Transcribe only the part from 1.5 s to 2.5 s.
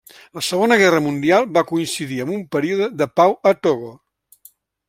va coincidir amb un